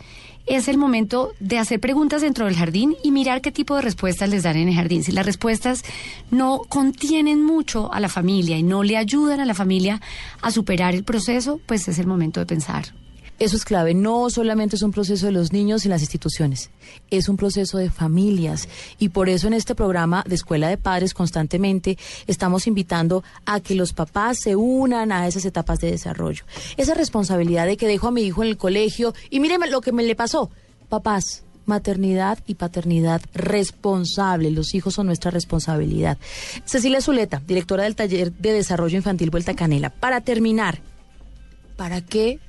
[0.46, 4.30] es el momento de hacer preguntas dentro del jardín y mirar qué tipo de respuestas
[4.30, 5.04] les dan en el jardín.
[5.04, 5.84] Si las respuestas
[6.32, 10.02] no contienen mucho a la familia y no le ayudan a la familia
[10.42, 13.03] a superar el proceso, pues es el momento de pensar.
[13.44, 13.94] Eso es clave.
[13.94, 16.70] No solamente es un proceso de los niños y las instituciones,
[17.12, 18.70] es un proceso de familias.
[19.00, 23.76] Y por eso en este programa de Escuela de Padres constantemente estamos invitando a que
[23.76, 26.46] los papás se unan a esas etapas de desarrollo.
[26.78, 29.92] Esa responsabilidad de que dejo a mi hijo en el colegio y míreme lo que
[29.92, 30.50] me le pasó.
[30.88, 34.52] Papás, maternidad y paternidad responsable.
[34.52, 36.18] Los hijos son nuestra responsabilidad.
[36.64, 39.90] Cecilia Zuleta, directora del taller de desarrollo infantil Vuelta Canela.
[39.90, 40.80] Para terminar,
[41.76, 42.40] ¿para qué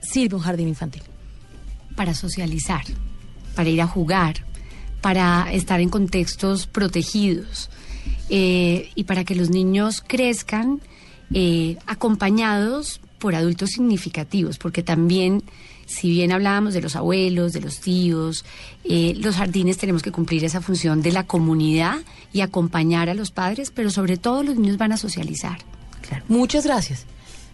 [0.00, 1.02] sirve un jardín infantil?
[1.96, 2.84] Para socializar,
[3.54, 4.44] para ir a jugar,
[5.00, 7.70] para estar en contextos protegidos
[8.30, 10.80] eh, y para que los niños crezcan
[11.32, 15.42] eh, acompañados por adultos significativos, porque también,
[15.86, 18.44] si bien hablábamos de los abuelos, de los tíos,
[18.84, 21.98] eh, los jardines tenemos que cumplir esa función de la comunidad
[22.32, 25.58] y acompañar a los padres, pero sobre todo los niños van a socializar.
[26.02, 26.24] Claro.
[26.28, 27.06] Muchas gracias.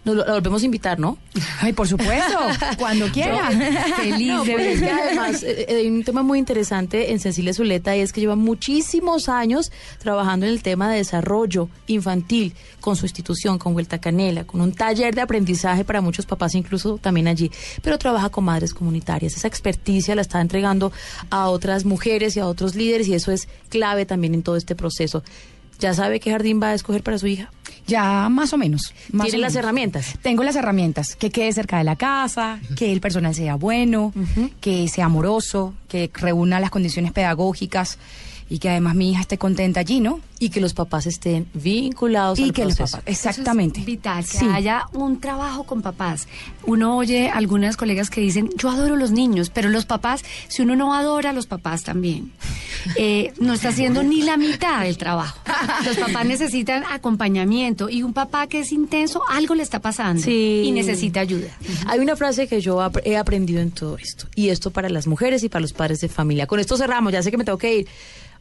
[0.04, 1.18] Nos lo, la volvemos a invitar, ¿no?
[1.60, 2.38] Ay, por supuesto,
[2.78, 3.50] cuando quiera.
[3.96, 7.96] Feliz no, de pues además, eh, eh, hay un tema muy interesante en Cecilia Zuleta
[7.96, 13.06] y es que lleva muchísimos años trabajando en el tema de desarrollo infantil con su
[13.06, 17.50] institución, con Vuelta Canela, con un taller de aprendizaje para muchos papás, incluso también allí.
[17.82, 19.36] Pero trabaja con madres comunitarias.
[19.36, 20.92] Esa experticia la está entregando
[21.30, 24.74] a otras mujeres y a otros líderes y eso es clave también en todo este
[24.74, 25.22] proceso.
[25.78, 27.50] ¿Ya sabe qué jardín va a escoger para su hija?
[27.86, 28.94] Ya más o menos.
[29.22, 30.14] ¿Tiene las herramientas?
[30.22, 31.16] Tengo las herramientas.
[31.16, 34.12] Que quede cerca de la casa, que el personal sea bueno,
[34.60, 37.98] que sea amoroso, que reúna las condiciones pedagógicas
[38.48, 40.20] y que además mi hija esté contenta allí, ¿no?
[40.38, 43.80] Y que los papás estén vinculados y al que los papás, exactamente.
[43.80, 46.26] vital, que haya un trabajo con papás.
[46.64, 50.76] Uno oye algunas colegas que dicen, yo adoro los niños, pero los papás, si uno
[50.76, 52.32] no adora a los papás también,
[52.96, 55.38] eh, no está haciendo ni la mitad del trabajo.
[55.84, 60.70] Los papás necesitan acompañamiento y un papá que es intenso, algo le está pasando y
[60.72, 61.48] necesita ayuda.
[61.86, 65.42] Hay una frase que yo he aprendido en todo esto, y esto para las mujeres
[65.42, 66.46] y para los padres de familia.
[66.46, 67.88] Con esto cerramos, ya sé que me tengo que ir.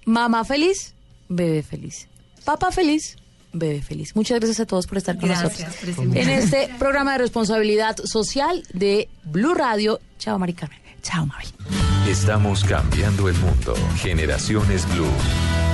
[0.05, 0.93] Mamá feliz,
[1.35, 2.07] bebé feliz.
[2.45, 3.17] Papá feliz,
[3.51, 4.15] bebé feliz.
[4.15, 5.63] Muchas gracias a todos por estar con nosotros
[5.97, 9.99] en este programa de responsabilidad social de Blue Radio.
[10.19, 10.79] Chao, Maricarmen.
[11.01, 11.47] Chao, Mabel.
[12.07, 13.75] Estamos cambiando el mundo.
[13.97, 15.72] Generaciones Blue.